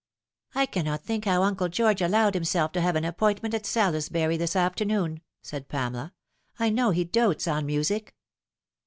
"I 0.55 0.65
cannot 0.65 1.03
think 1.03 1.25
how 1.25 1.43
Uncle 1.43 1.69
George 1.69 2.01
allowed 2.01 2.33
himself 2.33 2.71
to 2.71 2.81
have 2.81 2.95
an 2.95 3.05
appointment 3.05 3.53
at 3.53 3.67
Salisbury 3.67 4.35
this 4.35 4.55
afternoon," 4.55 5.21
said 5.43 5.69
Pamela." 5.69 6.15
I 6.59 6.71
know 6.71 6.89
he 6.89 7.03
dotes 7.03 7.47
on 7.47 7.67
music." 7.67 8.15